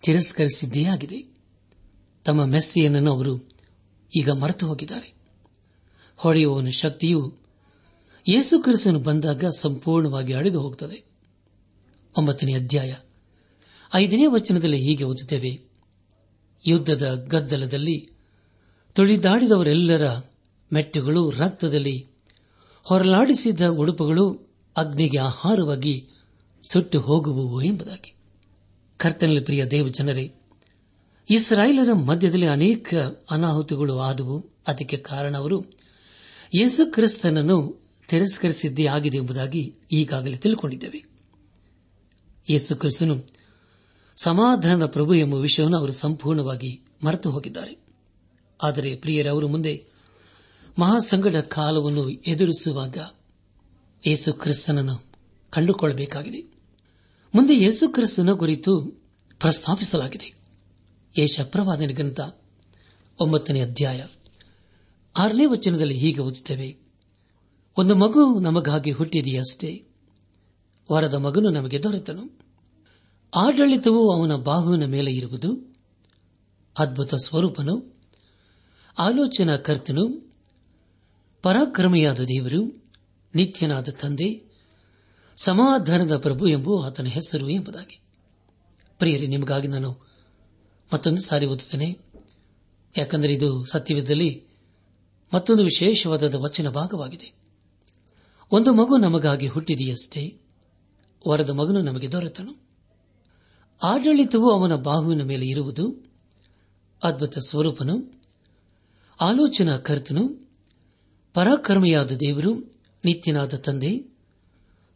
[0.01, 1.38] ತಿರಸ್ಕರಿಸಿದ್ದೇ ಆಗಿದೆ.
[2.25, 3.50] ತಮ್ಮ ಮೆಸ್ಸಿಯನ್ನು ಅವರು
[4.18, 5.13] ಈಗ ಮರೆತು ಹೋಗಿದ್ದಾರೆ.
[6.18, 7.38] ಹೊಳೆಯುವವನ ಶಕ್ತಿಯು
[8.30, 11.04] ಯೇಸು ಕ್ರಿಸ್ತನು ಬಂದಾಗ ಸಂಪೂರ್ಣವಾಗಿ ಅಳೆದು ಹೋಗುತ್ತದೆ.
[12.18, 12.96] ಒಂಬತ್ತನೇ ಅಧ್ಯಾಯ.
[13.96, 15.68] ಐದನೇ ವಚನದಲ್ಲಿ ಹೀಗೆ ಓದುತ್ತೇವೆ.
[16.68, 18.10] ಯುದ್ಧದ ಗದ್ದಲದಲ್ಲಿ
[18.94, 20.16] ತುಳಿದಾಡಿದವರೆಲ್ಲರ
[20.74, 22.08] ಮೆಟ್ಟುಗಳು ರಕ್ತದಲ್ಲಿ
[22.84, 26.10] ಹೊರಲಾಡಿಸಿದ ಉಡುಪುಗಳು ಅಗ್ನಿಗೆ ಆಹಾರವಾಗಿ
[26.72, 28.17] ಸುಟ್ಟು ಹೋಗುವು ಎಂಬುದಾಗಿ.
[28.98, 30.34] ಕರ್ತನಲ್ಲಿ ಪ್ರಿಯ ದೇವ ಜನರೇ,
[31.30, 32.94] ಇಸ್ರಾಯೇಲರ ಮಧ್ಯದಲ್ಲಿ ಅನೇಕ
[33.32, 34.50] ಅನಾಹುತಗಳು ಆದವು.
[34.68, 35.63] ಅದಕ್ಕೆ ಕಾರಣ ಅವರು
[36.56, 41.06] ಯೇಸು ಕ್ರಿಸ್ತನನ್ನು ತಿರಸ್ಕರಿಸಿದ್ದೇ ಆಗಿದೆ ಎಂಬುದಾಗಿ ಈಗಾಗಲೇ ತಿಳಿದುಕೊಂಡಿದ್ದೇವೆ
[42.50, 43.16] ಯೇಸು ಕ್ರಿಸ್ತನು
[44.18, 47.86] ಸಮಾಧಾನದ ಪ್ರಭು ಎಂಬ ವಿಷಯವನ್ನು ಅವರು ಸಂಪೂರ್ಣವಾಗಿ ಮರೆತು ಹೋಗಿದ್ದಾರೆ.
[48.63, 49.86] ಆದರೆ ಪ್ರಿಯರವರು ಮುಂದೆ
[50.80, 52.98] ಮಹಾಸಂಗಡ ಕಾಲವನ್ನು ಎದುರಿಸುವಾಗ
[54.08, 55.06] ಯೇಸು ಕ್ರಿಸ್ತನನ್ನು
[55.50, 56.57] ಕಂಡುಕೊಳ್ಳಬೇಕಾಗಿದೆ.
[57.38, 58.82] ಮುಂದೆ ಯೇಸು ಕ್ರಿಸ್ತನ ಕುರಿತು
[59.39, 60.38] ಪ್ರಸ್ತಾಪಿಸಲಾಗಿದೆ.
[61.20, 62.20] ಯೇಷ ಪ್ರವಾದನೆ ಗ್ರಂಥ
[63.20, 64.06] ಒಂಬತ್ತನೇ ಅಧ್ಯಾಯ
[65.17, 66.77] ಆರನೇ ವಚನದಲ್ಲಿ ಹೀಗೆ ಓದುತ್ತೇವೆ.
[67.77, 69.88] ಒಂದು ಮಗು ನಮಗಾಗಿ ಹುಟ್ಟಿದೆಯಷ್ಟೇ
[70.91, 72.39] ವರದ ಮಗನು ನಮಗೆ ದೊರೆತನು.
[73.36, 75.75] ಆಡಳಿತವು ಅವನ ಬಾಹುವಿನ ಮೇಲೆ ಇರುವುದು,
[76.79, 77.96] ಅದ್ಭುತ ಸ್ವರೂಪನು
[78.98, 80.34] ಆಲೋಚನಾ ಕರ್ತನು
[81.41, 82.91] ಪರಾಕ್ರಮಿಯಾದ ದೇವರು,
[83.36, 84.47] ನಿತ್ಯನಾದ ತಂದೆ
[85.38, 88.01] ಸಮಾಧಾನದ ಪ್ರಭು ಎಂಬು ಆತನ ಹೆಸರು ಎಂಬುದಾಗಿ.
[88.98, 90.08] ಪ್ರಿಯರೇ, ನಿಮಗಾಗಿ ನಾನು
[90.94, 92.00] ಮತ್ತೊಂದು ಸಾರಿ ಓದುತ್ತೇನೆ.
[92.98, 94.48] ಯಾಕಂದರೆ ಇದು ಸತ್ಯವಿದ್ದಲ್ಲಿ
[95.34, 97.34] ಮತ್ತೊಂದು ವಿಶೇಷವಾದ ವಚನ ಭಾಗವಾಗಿದೆ.
[98.51, 100.41] ಒಂದು ಮಗು ನಮಗಾಗಿ ಹುಟ್ಟಿದೆಯಷ್ಟೇ,
[101.27, 102.70] ವರದ ಮಗನು ನಮಗೆ ದೊರೆತನು.
[103.84, 106.12] ಆಡಳಿತವು ಅವನ ಬಾಹುವಿನ ಮೇಲೆ ಇರುವುದು,
[107.03, 108.22] ಅದ್ಭುತ ಸ್ವರೂಪನು
[109.22, 110.51] ಆಲೋಚನಾ ಕರ್ತನು
[111.34, 114.17] ಪರಾಕರ್ಮಿಯಾದ ದೇವರು, ನಿತ್ಯನಾದ ತಂದೆ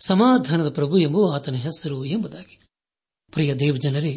[0.05, 2.59] ಸಮಾಧಾನದ ಪ್ರಭು ಎಂಬುವ ಆತನ ಹೆಸರು ಎಂಬುದಾಗಿ.
[3.31, 4.11] ಪ್ರಿಯ ದೇವಜನರೇ,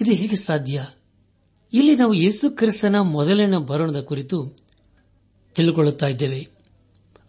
[0.00, 0.86] ಇದು ಹೇಗೆ ಸಾಧ್ಯ?
[1.72, 4.56] ಇಲ್ಲಿ ನಾವು ಯೇಸು ಕ್ರಿಸ್ತನ ಮೊದಲಿನ ಬರಣದ ಕುರಿತು
[5.54, 6.48] ತಿಳಿದುಕೊಳ್ಳುತ್ತಾ ಇದ್ದೇವೆ.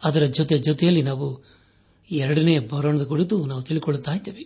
[0.03, 1.43] ಅದರ ಜೊತೆ ಜೊತೆಯಲ್ಲಿ ನಾವು
[2.11, 4.45] ಎರಡನೇ ಬರಣದ ಕುರಿತು ನಾವು ತಿಳಿದುಕೊಳ್ಳುತ್ತಾ ಇದ್ದೇವೆ.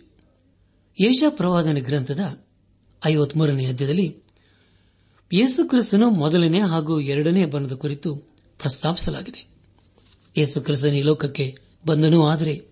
[1.04, 2.44] ಏಷಾ ಪ್ರವಾದನ ಗ್ರಂಥದ
[3.06, 4.16] ಐವತ್ಮೂರನೇ ಅಧ್ಯದಲ್ಲಿ
[5.32, 8.14] ಯೇಸು ಕ್ರಿಸ್ತನು ಮೊದಲನೇ ಹಾಗೂ ಎರಡನೇ ಬರಣದ ಕುರಿತು
[8.58, 9.48] ಪ್ರಸ್ತಾಪಿಸಲಾಗಿದೆ.
[10.36, 11.56] ಯೇಸು ಕ್ರಿಸ್ತನ ಈ ಲೋಕಕ್ಕೆ
[11.86, 12.69] ಬಂದನೂ, ಆದರೆ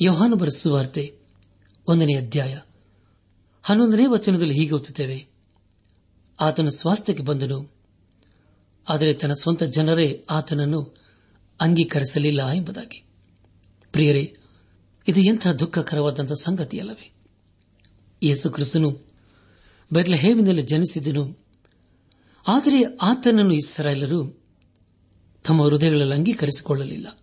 [0.00, 1.18] ಯೋಹಾನು ಬರೆಸುವಾರ್ತೆ
[1.88, 2.58] ಒಂದನೇ ಅಧ್ಯಾಯ,
[3.62, 5.26] ಹನ್ನೊಂದನೇ ವಚನದಲ್ಲಿ ಹೀಗೆ ಓದುತ್ತೇವೆ.
[6.40, 7.74] ಆತನ ಸ್ವಾಸ್ಥ್ಯಕ್ಕೆ ಬಂದನು.
[8.88, 10.96] ಆದರೆ ತನ್ನ ಸ್ವಂತ ಜನರೇ ಆತನನ್ನು
[11.60, 13.02] ಅಂಗೀಕರಿಸಲಿಲ್ಲ ಎಂಬುದಾಗಿ.
[13.92, 14.36] ಪ್ರಿಯರೇ,
[15.08, 17.12] ಇದು ಎಂಥ ದುಃಖಕರವಾದಂಥ ಸಂಗತಿಯಲ್ಲವೇ.
[18.22, 19.12] ಯೇಸು ಕ್ರಿಸ್ತನು
[19.92, 21.38] ಬೆರ್ಲಹೇವಿನಲ್ಲಿ ಜನಿಸಿದನು.
[22.48, 24.44] ಆದರೆ ಆತನನ್ನು ಇಸ್ರಾಯೇಲರು
[25.44, 27.18] ತಮ್ಮ ಹೃದಯಗಳಲ್ಲಿ ಅಂಗೀಕರಿಸಿಕೊಳ್ಳಲಿಲ್ಲ.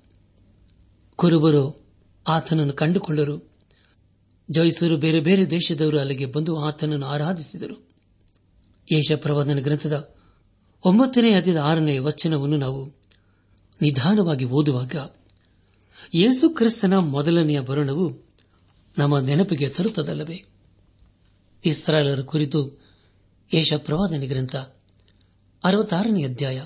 [1.15, 1.84] ಕುರುಬರು
[2.27, 3.55] ಆತನನ್ನು ಕಂಡುಕೊಂಡರು
[4.51, 7.89] ಜಯಿಸರು ಬೇರೆ ಬೇರೆ ದೇಶದವರು ಅಲ್ಲಿಗೆ ಬಂದು ಆತನನ್ನು ಆರಾಧಿಸಿದರು.
[8.91, 10.15] ಯೇಷ ಪ್ರವಾದನ ಗ್ರಂಥದ
[10.85, 12.85] ಒಂಬತ್ತನೇ ಅಧ್ಯದ ಆರನೇ ವಚನವನ್ನು ನಾವು
[13.81, 14.95] ನಿಧಾನವಾಗಿ ಓದುವಾಗ,
[16.13, 18.25] ಯೇಸು ಕ್ರಿಸ್ತನ ಮೊದಲನೆಯ ಬರಣವು
[18.97, 20.43] ನಮ್ಮ ನೆನಪಿಗೆ ತರುತ್ತದಲ್ಲವೇ?
[21.65, 22.81] ಇಸ್ರಾಲರ ಕುರಿತು
[23.53, 24.55] ಯೇಷ ಪ್ರವಾದನ ಗ್ರಂಥ
[25.63, 26.65] ಅರವತ್ತಾರನೇ ಅಧ್ಯಾಯ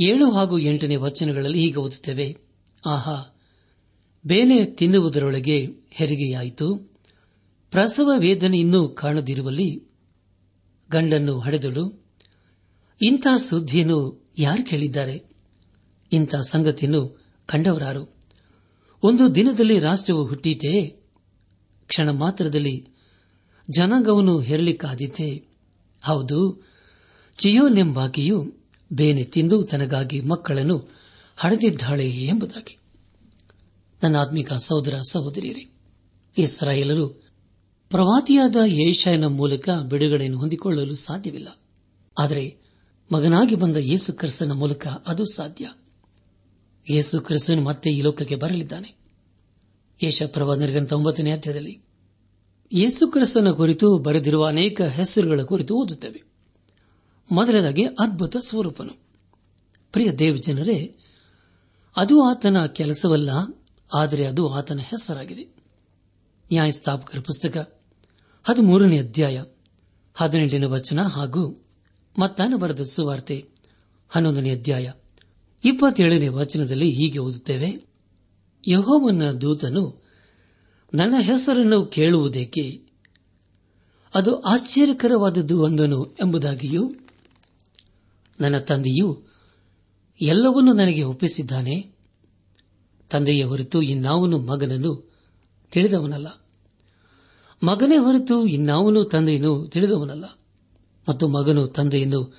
[0.00, 2.38] ಏಳು ಹಾಗೂ ಎಂಟನೇ ವಚನಗಳಲ್ಲಿ ಹೀಗೆ ಓದುತ್ತೇವೆ,
[2.86, 3.37] ಆಹಾ
[4.28, 6.76] ಬೇನೆ ತಿನ್ನುವುದರೊಳಗೆ ಹೆರಿಗೆಯಾಯಿತು.
[7.70, 9.82] ಪ್ರಸವ ವೇದನೆ ಇನ್ನೂ ಕಾಣದಿರುವಲ್ಲಿ
[10.90, 12.06] ಗಂಡನ್ನು ಹಡೆದಳು.
[13.02, 15.24] ಇಂಥ ಸುದ್ದಿಯನ್ನು ಯಾರು ಕೇಳಿದ್ದಾರೆ?
[16.12, 18.14] ಇಂಥ ಸಂಗತಿಯನ್ನು ಕಂಡವರಾರು.
[19.02, 21.02] ಒಂದು ದಿನದಲ್ಲಿ ರಾಷ್ಟ್ರವು ಹುಟ್ಟಿತೇ,
[21.86, 22.86] ಕ್ಷಣ ಮಾತ್ರದಲ್ಲಿ
[23.70, 25.44] ಜನಾಂಗವನ್ನು ಹೆರಲಿಕ್ಕಾದೀತೆ
[26.02, 26.66] ಹೌದು,
[27.36, 28.52] ಚಿಯೋನೆಂಬಾಕೆಯು
[28.92, 30.88] ಬೇನೆ ತಿಂದು ತನಗಾಗಿ ಮಕ್ಕಳನ್ನು
[31.36, 32.78] ಹಡೆದಿದ್ದಾಳೆ ಎಂಬುದಾಗಿ.
[34.02, 35.72] ನನ್ನ ಆತ್ಮಿಕ ಸಹೋದರ ಸಹೋದರಿಯರೇ,
[36.38, 37.08] ಇಸ್ರಾಯೇಲರು
[37.90, 41.48] ಪ್ರವಾದಿಯಾದ ಏಷಾಯನ ಮೂಲಕ ಬಿಡುಗಡೆಯನ್ನು ಹೊಂದಿಕೊಳ್ಳಲು ಸಾಧ್ಯವಿಲ್ಲ.
[42.18, 42.56] ಆದರೆ
[43.12, 45.70] ಮಗನಾಗಿ ಬಂದ ಯೇಸು ಕ್ರಿಸ್ತನ ಮೂಲಕ ಅದು ಸಾಧ್ಯ.
[46.90, 48.94] ಯೇಸು ಕ್ರಿಸ್ತನು ಮತ್ತೆ ಈ ಲೋಕಕ್ಕೆ ಬರಲಿದ್ದಾನೆ.
[50.02, 51.82] ಯೇಷ ಪ್ರವಾದನಗಂತ ಒಂಬತ್ತನೇ ಅಧ್ಯಾಯದಲ್ಲಿ,
[52.72, 56.22] ಯೇಸು ಕ್ರಿಸ್ತನ ಕುರಿತು ಬರೆದಿರುವ ಅನೇಕ ಹೆಸರುಗಳ ಕುರಿತು ಓದುತ್ತವೆ.
[57.32, 59.00] ಮೊದಲದಾಗಿ ಅದ್ಭುತ ಸ್ವರೂಪನು.
[59.92, 60.96] ಪ್ರಿಯ ದೇವಜನರೇ,
[61.96, 63.30] ಅದು ಆತನ ಕೆಲಸವಲ್ಲ
[63.94, 65.44] ಆದರೆ ಅದು ಆತನ ಹೆಸರಾಗಿದೆ.
[66.52, 67.80] ನ್ಯಾಯಸ್ಥಾಪಕರ ಪುಸ್ತಕ,
[68.44, 69.44] ಹದಿಮೂರನೇ ಅಧ್ಯಾಯ,
[70.14, 71.66] ಹದಿನೆಂಟನೇ ವಚನ ಹಾಗೂ
[72.18, 73.48] ಮತ್ತಾನ ಬರೆದ ಸುವಾರ್ತೆ,
[74.08, 74.92] ಹನ್ನೊಂದನೇ ಅಧ್ಯಾಯ,
[75.64, 77.88] ಇಪ್ಪತ್ತೇಳನೇ ವಚನದಲ್ಲಿ ಹೀಗೆ ಓದುತ್ತೇವೆ.
[78.68, 80.04] ಯಹೋವನ ದೂತನು
[80.94, 82.82] ನನ್ನ ಹೆಸರನ್ನು ಕೇಳುವುದೇಕೆ?
[84.14, 86.94] ಅದು ಆಶ್ಚರ್ಯಕರವಾದದ್ದು ಒಂದನು ಎಂಬುದಾಗಿಯೂ,
[88.40, 89.26] ನನ್ನ ತಂದೆಯು
[90.20, 91.97] ಎಲ್ಲವನ್ನೂ ನನಗೆ ಒಪ್ಪಿಸಿದ್ದಾನೆ.
[93.10, 95.12] ತಂದೆಯ ಹೊರತು ಇನ್ನಾವನು ಮಗನನ್ನು
[95.70, 96.26] ತಿಳಿದವನಲ್ಲ.
[97.62, 100.24] ಮಗನೇ ಹೊರತು ಇನ್ನಾವನು ತಂದೆಯನ್ನು ತಿಳಿದವನಲ್ಲ.
[101.08, 102.34] ಮತ್ತು ಮಗನು ತಂದೆಯನ್ನು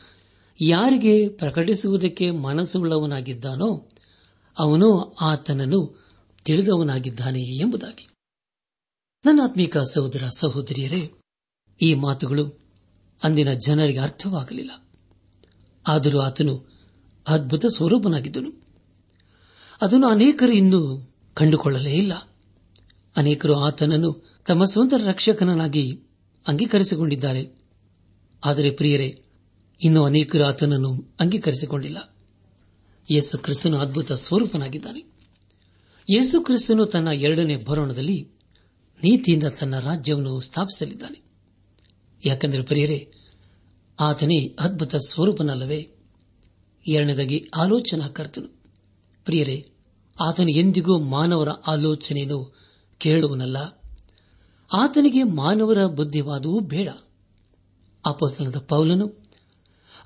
[0.61, 3.89] ಯಾರಿಗೆ ಪ್ರಕಟಿಸುವುದಕ್ಕೆ ಮನಸ್ಸುಳ್ಳವನಾಗಿದ್ದಾನೋ
[4.59, 6.05] ಅವನು ಆತನನ್ನು
[6.45, 8.07] ತಿಳಿದವನಾಗಿದ್ದಾನೆ ಎಂಬುದಾಗಿ.
[9.25, 11.11] ನನ್ನ ಆತ್ಮೀಕ ಸಹೋದರ ಸಹೋದರಿಯರೇ,
[11.81, 12.59] ಈ ಮಾತುಗಳು
[13.23, 14.71] ಅಂದಿನ ಜನರಿಗೆ ಅರ್ಥವಾಗಲಿಲ್ಲ.
[15.87, 16.69] ಆದರೂ ಆತನು
[17.27, 18.58] ಅದ್ಭುತ ಸ್ವರೂಪನಾಗಿದ್ದನು.
[19.81, 22.13] ಅದನ್ನು ಅನೇಕರು ಇನ್ನೂ ಕಂಡುಕೊಳ್ಳಲೇ ಇಲ್ಲ.
[23.17, 26.01] ಅನೇಕರು ಆತನನ್ನು ತಮ್ಮ ಸ್ವಂತ ರಕ್ಷಕನಾಗಿ
[26.47, 27.63] ಅಂಗೀಕರಿಸಿಕೊಂಡಿದ್ದಾರೆ.
[28.45, 29.23] ಆದರೆ ಪ್ರಿಯರೇ,
[29.83, 32.15] ಇನ್ನೂ ಅನೇಕರು ಆತನನ್ನು ಅಂಗೀಕರಿಸಿಕೊಂಡಿಲ್ಲ.
[33.11, 34.99] ಯೇಸು ಕ್ರಿಸ್ತನು ಅದ್ಭುತ ಸ್ವರೂಪನಾಗಿದ್ದಾನೆ.
[36.11, 38.31] ಯೇಸು ಕ್ರಿಸ್ತನು ತನ್ನ ಎರಡನೇ ಭರೋಣದಲ್ಲಿ
[39.03, 41.21] ನೀತಿಯಿಂದ ತನ್ನ ರಾಜ್ಯವನ್ನು ಸ್ಥಾಪಿಸಲಿದ್ದಾನೆ.
[42.25, 43.11] ಯಾಕೆಂದರೆ ಪ್ರಿಯರೇ,
[43.99, 45.91] ಆತನೇ ಅದ್ಭುತ ಸ್ವರೂಪನಲ್ಲವೇ?
[46.87, 48.58] ಎರಡನೇದಾಗಿ ಆಲೋಚನಾ ಕರ್ತನು.
[49.25, 49.71] ಪ್ರಿಯರೇ,
[50.19, 52.55] ಆತನು ಎಂದಿಗೂ ಮಾನವರ ಆಲೋಚನೆಯನ್ನು
[52.97, 53.57] ಕೇಳುವನಲ್ಲ.
[54.73, 56.89] ಆತನಿಗೆ ಮಾನವರ ಬುದ್ಧಿವಾದವೂ ಬೇಡ.
[58.05, 59.29] ಅಪೋಸ್ತನದ ಪೌಲನು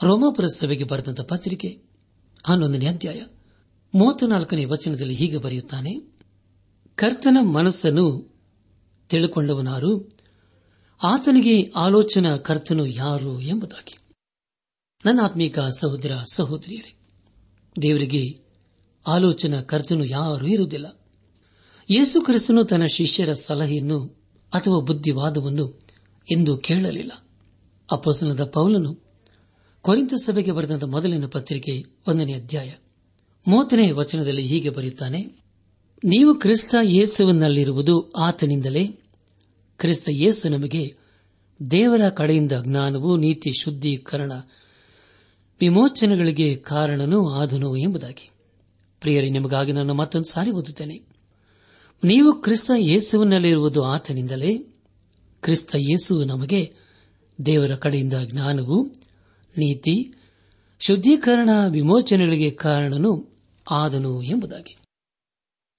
[0.04, 1.82] ರೋಮಾಪುರ ಸಭೆಗೆ ಬರೆದಂತ ಪತ್ರಿಕೆ
[2.44, 3.22] ಹನ್ನೊಂದನೇ ಅಧ್ಯಾಯ
[3.96, 6.00] ಮೂವತ್ನಾಲ್ಕನೇ ವಚನದಲ್ಲಿ ಹೀಗೆ ಬರೆಯುತ್ತಾನೆ,
[6.96, 8.36] ಕರ್ತನ ಮನಸ್ಸನ್ನು
[9.10, 10.18] ತಿಳುಕೊಂಡವನಾರು,
[11.04, 13.98] ಆತನಿಗೆ ಆಲೋಚನಾ ಕರ್ತನು ಯಾರು ಎಂಬುದಾಗಿ.
[15.06, 16.96] ನನ್ನ ಆತ್ಮೀಕ ಸಹೋದರ ಸಹೋದರಿಯರೇ,
[17.82, 18.43] ದೇವರಿಗೆ
[19.08, 21.00] ಆಲೋಚನಾ ಕರ್ತನು ಯಾರೂ ಇರುವುದಿಲ್ಲ.
[21.90, 24.00] ಯೇಸು ಕ್ರಿಸ್ತನು ತನ್ನ ಶಿಷ್ಯರ ಸಲಹೆಯನ್ನು
[24.54, 25.82] ಅಥವಾ ಬುದ್ಧಿವಾದವನ್ನು
[26.32, 27.12] ಎಂದು ಕೇಳಲಿಲ್ಲ.
[27.92, 29.00] ಅಪ್ಪಸನದ ಪೌಲನು
[29.82, 32.72] ಕೊರಿಂತ ಸಭೆಗೆ ಬರೆದಂತ ಮೊದಲಿನ ಪತ್ರಿಕೆ ಒಂದನೇ ಅಧ್ಯಾಯ
[33.48, 35.44] ಮೂವತ್ತನೇ ವಚನದಲ್ಲಿ ಹೀಗೆ ಬರೆಯುತ್ತಾನೆ,
[36.04, 38.86] ನೀವು ಕ್ರಿಸ್ತ ಯೇಸುವಿನಲ್ಲಿರುವುದು ಆತನಿಂದಲೇ.
[39.78, 40.96] ಕ್ರಿಸ್ತ ಯೇಸು ನಮಗೆ
[41.72, 44.32] ದೇವರ ಕಡೆಯಿಂದ ಜ್ಞಾನವು ನೀತಿ ಶುದ್ಧೀಕರಣ
[45.60, 48.33] ವಿಮೋಚನೆಗಳಿಗೆ ಕಾರಣನೂ ಆದನು ಎಂಬುದಾಗಿ.
[49.04, 51.02] ಪ್ರಿಯರಿ, ನಿಮಗಾಗಿ ನಾನು ಮತ್ತೊಂದು ಸಾರಿ ಓದುತ್ತೇನೆ.
[52.04, 54.58] ನೀವು ಕ್ರಿಸ್ತ ಯೇಸುವಿನಲ್ಲಿರುವುದು ಆತನಿಂದಲೇ,
[55.42, 56.74] ಕ್ರಿಸ್ತ ಯೇಸು ನಮಗೆ
[57.46, 58.84] ದೇವರ ಕಡೆಯಿಂದ ಜ್ಞಾನವು,
[59.58, 60.14] ನೀತಿ,
[60.80, 64.78] ಶುದ್ಧೀಕರಣ, ವಿಮೋಚನೆಗಳಿಗೆ ಕಾರಣನು ಆದನು ಎಂಬುದಾಗಿ.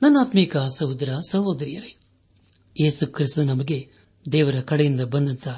[0.02, 1.96] ನನ್ನ ಆತ್ಮೀಕ ಸಹೋದರ, ಸಹೋದರಿಯರೇ,
[2.80, 3.90] ಯೇಸು ಕ್ರಿಸ್ತ ನಮಗೆ
[4.32, 5.48] ದೇವರ ಕಡೆಯಿಂದ ಬಂದಂತ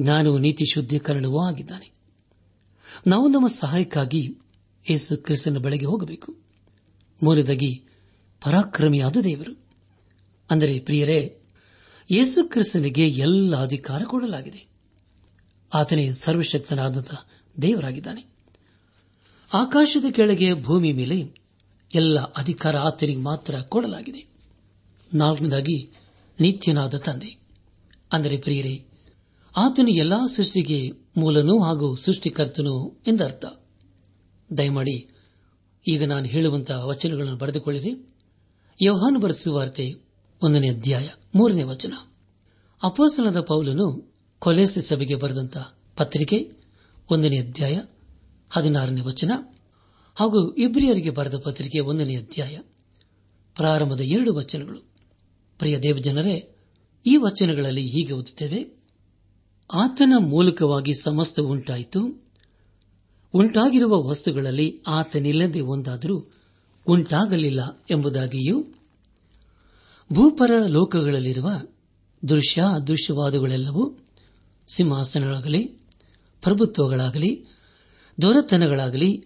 [0.00, 1.94] ಜ್ಞಾನವು, ನೀತಿ, ಶುದ್ಧೀಕರಣವೂ ಆಗಿದ್ದಾನೆ.
[3.06, 4.38] ನಾವು ನಮ್ಮ ಸಹಾಯಕ್ಕಾಗಿ
[4.90, 6.43] ಯೇಸು ಕ್ರಿಸ್ತನ ಬಳಿಗೆ ಹೋಗಬೇಕು.
[7.22, 7.84] ಮೂಲದಾಗಿ
[8.42, 9.64] ಪರಾಕ್ರಮಿಯಾದ ದೇವರು.
[10.50, 11.40] ಅಂದರೆ ಪ್ರಿಯರೇ,
[12.10, 14.66] ಯೇಸು ಕ್ರಿಸ್ತನಿಗೆ ಎಲ್ಲ ಅಧಿಕಾರ ಕೊಡಲಾಗಿದೆ.
[15.74, 17.14] ಆತನೇ ಸರ್ವಶಕ್ತನಾದಂಥ
[17.62, 18.26] ದೇವರಾಗಿದ್ದಾನೆ.
[19.54, 21.34] ಆಕಾಶದ ಕೆಳಗೆ ಭೂಮಿ ಮೇಲೆ
[21.94, 24.26] ಎಲ್ಲ ಅಧಿಕಾರ ಆತನಿಗೆ ಮಾತ್ರ ಕೊಡಲಾಗಿದೆ.
[25.14, 25.90] ನಾಲ್ಕನೇದಾಗಿ,
[26.40, 27.36] ನಿತ್ಯನಾದ ತಂದೆ.
[28.12, 28.84] ಅಂದರೆ ಪ್ರಿಯರೇ,
[29.56, 33.44] ಆತನು ಎಲ್ಲಾ ಸೃಷ್ಟಿಗೆ ಮೂಲನೂ ಹಾಗೂ ಸೃಷ್ಟಿಕರ್ತನು ಎಂದರ್ಥ.
[34.58, 35.08] ದಯಮಾಡಿ
[35.86, 38.08] ಈಗ ನಾನು ಹೇಳುವಂತಹ ವಚನಗಳನ್ನು ಬರೆದುಕೊಳ್ಳಿರಿ.
[38.82, 39.94] ಯೋಹಾನು ಬರೆಸುವಾರ್ತೆ
[40.42, 41.92] ಒಂದನೇ ಅಧ್ಯಾಯ ಮೂರನೇ ವಚನ.
[42.82, 46.52] ಅಪೋಸನದ ಪೌಲನು ಕೊಲೆಸಿ ಸಭೆಗೆ ಬರೆದಂತಹ ಪತ್ರಿಕೆ
[47.10, 47.80] ಒಂದನೇ ಅಧ್ಯಾಯ
[48.50, 49.32] ಹದಿನಾರನೇ ವಚನ.
[50.14, 52.58] ಹಾಗೂ ಇಬ್ರಿಯರಿಗೆ ಬರೆದ ಪತ್ರಿಕೆ ಒಂದನೇ ಅಧ್ಯಾಯ
[53.56, 54.78] ಪ್ರಾರಂಭದ ಎರಡು ವಚನಗಳು.
[55.58, 56.56] ಪ್ರಿಯ ದೇವಜನರೇ,
[57.06, 58.84] ಈ ವಚನಗಳಲ್ಲಿ ಹೀಗೆ ಓದುತ್ತೇವೆ.
[59.72, 62.23] ಆತನ ಮೂಲಕವಾಗಿ ಸಮಸ್ತ ಉಂಟಾಯಿತು.
[63.34, 66.32] ಉಂಟಾಗಿರುವ ವಸ್ತುಗಳಲ್ಲಿ ಆತನಿಲ್ಲದೆ ಒಂದಾದರೂ
[66.86, 68.66] ಉಂಟಾಗಲಿಲ್ಲ ಎಂಬುದಾಗಿಯೂ
[70.12, 71.50] ಭೂಪರ ಲೋಕಗಳಲ್ಲಿರುವ
[72.28, 73.98] ದೃಶ್ಯ ಅದೃಶ್ಯವಾದಗಳೆಲ್ಲವೂ
[74.68, 75.64] ಸಿಂಹಾಸನಗಳಾಗಲಿ,
[76.42, 77.46] ಪ್ರಭುತ್ವಗಳಾಗಲಿ,
[78.22, 79.24] ದೊರೆತನಗಳಾಗಲಿ,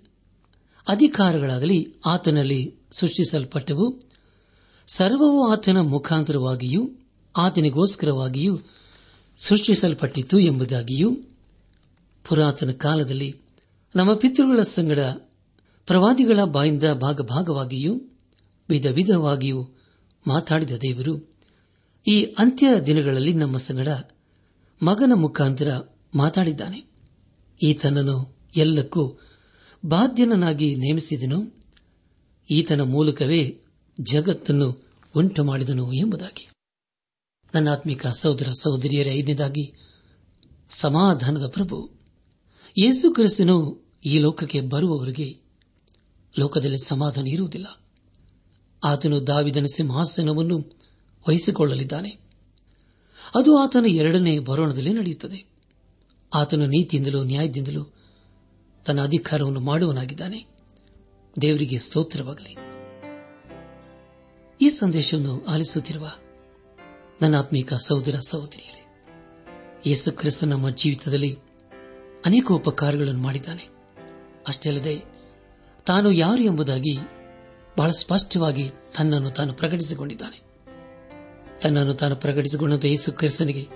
[0.88, 4.00] ಅಧಿಕಾರಗಳಾಗಲಿ ಆತನಲ್ಲಿ ಸೃಷ್ಟಿಸಲ್ಪಟ್ಟವು.
[4.86, 6.90] ಸರ್ವವೂ ಆತನ ಮುಖಾಂತರವಾಗಿಯೂ
[7.36, 8.58] ಆತನಿಗೋಸ್ಕರವಾಗಿಯೂ
[9.36, 11.16] ಸೃಷ್ಟಿಸಲ್ಪಟ್ಟಿತು ಎಂಬುದಾಗಿಯೂ
[12.28, 13.36] ಪುರಾತನ ಕಾಲದಲ್ಲಿ
[13.98, 14.98] ನಮ್ಮ ಪಿತೃಗಳ ಸಂಗಡ
[15.86, 18.00] ಪ್ರವಾದಿಗಳ ಬಾಯಿಂದ ಭಾಗಭಾಗವಾಗಿಯೂ
[18.68, 19.68] ವಿಧ ವಿಧವಾಗಿಯೂ
[20.26, 21.36] ಮಾತಾಡಿದ ದೇವರು,
[22.08, 23.88] ಈ ಅಂತ್ಯ ದಿನಗಳಲ್ಲಿ ನಮ್ಮ ಸಂಗಡ
[24.82, 25.78] ಮಗನ ಮುಖಾಂತರ
[26.14, 26.84] ಮಾತಾಡಿದ್ದಾನೆ.
[27.62, 29.18] ಈತನನ್ನು ಎಲ್ಲಕ್ಕೂ
[29.86, 31.56] ಬಾಧ್ಯನನ್ನಾಗಿ ನೇಮಿಸಿದನು.
[32.50, 33.60] ಈತನ ಮೂಲಕವೇ
[34.00, 36.48] ಜಗತ್ತನ್ನು ಉಂಟು ಮಾಡಿದನು ಎಂಬುದಾಗಿ.
[37.54, 39.72] ನನ್ನಾತ್ಮಿಕ ಸಹೋದರ ಸಹೋದರಿಯರ, ಐದನೇದಾಗಿ
[40.70, 41.90] ಸಮಾಧಾನದ ಪ್ರಭು.
[42.78, 45.38] ಯೇಸು ಕ್ರಿಸ್ತನು ಈ ಲೋಕಕ್ಕೆ ಬರುವವರಿಗೆ
[46.38, 47.66] ಲೋಕದಲ್ಲಿ ಸಮಾಧಾನ ಇರುವುದಿಲ್ಲ.
[48.84, 50.58] ಆತನು ದಾವಿದನ ಸಿಂಹಾಸನವನ್ನು
[51.28, 52.10] ವಹಿಸಿಕೊಳ್ಳಲಿದ್ದಾನೆ.
[53.34, 55.46] ಅದು ಆತನ ಎರಡನೇ ಬರೋಣದಲ್ಲಿ ನಡೆಯುತ್ತದೆ.
[56.34, 57.94] ಆತನ ನೀತಿಯಿಂದಲೂ ನ್ಯಾಯದಿಂದಲೂ
[58.86, 60.46] ತನ್ನ ಅಧಿಕಾರವನ್ನು ಮಾಡುವನಾಗಿದ್ದಾನೆ.
[61.40, 62.56] ದೇವರಿಗೆ ಸ್ತೋತ್ರವಾಗಲಿ.
[64.60, 66.12] ಈ ಸಂದೇಶವನ್ನು ಆಲಿಸುತ್ತಿರುವ
[67.22, 68.84] ನನ್ನ ಆತ್ಮೀಕ ಸಹೋದರ ಸಹೋದರಿಯರೇ,
[69.86, 71.38] ಯೇಸು ಕ್ರಿಸ್ತ ನಮ್ಮ ಜೀವಿತದಲ್ಲಿ
[72.26, 73.77] ಅನೇಕ ಉಪಕಾರಗಳನ್ನು ಮಾಡಿದ್ದಾನೆ.
[74.48, 75.02] ಅಷ್ಟೇ ಅಲ್ಲದೆ
[75.86, 76.98] ತಾನು ಯಾರು ಎಂಬುದಾಗಿ
[77.78, 80.40] ಬಹಳ ಸ್ಪಷ್ಟವಾಗಿ ತನ್ನನ್ನು ತಾನು ಪ್ರಕಟಿಸಿಕೊಂಡಿದ್ದಾನೆ.
[81.60, 83.68] ತನ್ನನ್ನು ತಾನು ಪ್ರಕಟಿಸಿಕೊಂಡಂತ ಯೇಸು ಕ್ರಿಸ್ತನಿಗೆ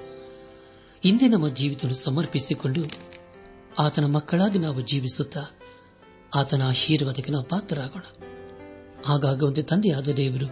[1.05, 2.85] ಇಂದೇ ನಮ್ಮ ಜೀವಿತ ಸಮರ್ಪಿಸಿಕೊಂಡು
[3.79, 5.45] ಆತನ ಮಕ್ಕಳಾಗಿ ನಾವು ಜೀವಿಸುತ್ತಾ
[6.35, 8.03] ಆತನ ಆಶೀರ್ವಾದಕ್ಕೆ ನಾವು ಪಾತ್ರರಾಗೋಣ.
[9.07, 10.47] ಹಾಗಾಗುವಂತೆ ತಂದೆಯಾದ ದೇವರು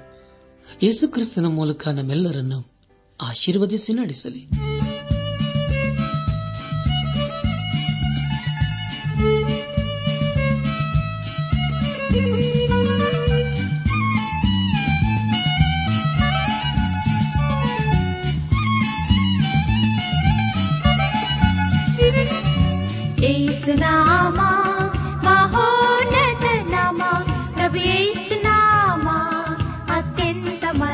[0.82, 2.72] ಯೇಸುಕ್ರಿಸ್ತನ ಮೂಲಕ ನಮ್ಮೆಲ್ಲರನ್ನು
[3.20, 4.69] ಆಶೀರ್ವದಿಸಿ ನಡೆಸಲಿ.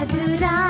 [0.09, 0.66] 知道。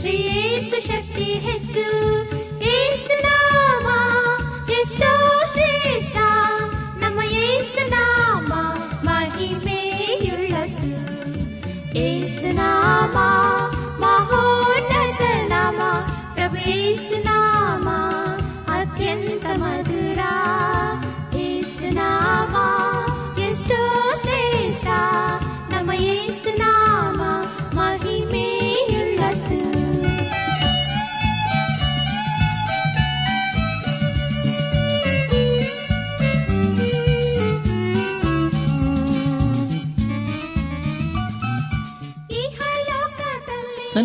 [0.00, 1.29] Triste, chefe.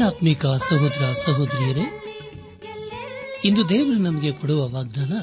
[0.08, 1.86] ಆತ್ಮಿಕ ಸಹೋದರ ಸಹೋದರಿಯರೇ,
[3.48, 5.14] ಇಂದು ದೇವರು ನಮಗೆ ಕೊಡುವ ವಾಗ್ದಾನ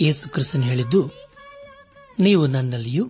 [0.00, 1.00] ಯೇಸು ಕ್ರಿಸ್ತನ್ ಹೇಳಿದ್ದು,
[2.18, 3.04] ನೀವು ನನ್ನಲ್ಲಿಯೂ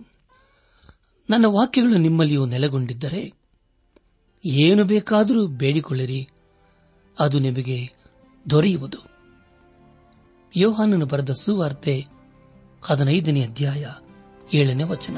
[1.29, 3.21] ನನ್ನ ವಾಕ್ಯಗಳು ನಿಮ್ಮಲ್ಲಿಯೂ ನೆಲೆಗೊಂಡಿದ್ದರೆ
[4.63, 6.21] ಏನು ಬೇಕಾದರೂ ಬೇಡಿಕೊಳ್ಳಿರಿ,
[7.17, 7.79] ಅದು ನಿಮಗೆ
[8.45, 8.99] ದೊರೆಯುವುದು.
[10.53, 11.95] ಯೋಹಾನನು ಬರೆದ ಸುವಾರ್ತೆ
[12.83, 13.85] ಹದಿನೈದನೇ ಅಧ್ಯಾಯ
[14.53, 15.17] ಏಳನೇ ವಚನ.